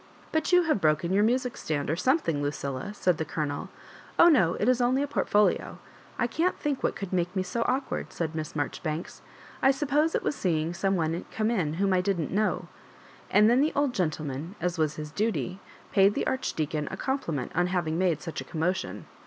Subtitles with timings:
[0.31, 3.69] "But you have broken your music stand or something, Lucilla," said the Colonel.
[4.17, 5.77] Oh, no; it is only a portfolio
[6.17, 9.23] I canl think what could make me so awkward," said Miss Marjoribanks;^*
[9.61, 12.67] I suppose it was seeing some one come in whom I didn't know."
[13.29, 15.59] And then the old gentleman, as was his duty,
[15.91, 19.05] paid the Ardi deacon a compliment on having made such a commotion.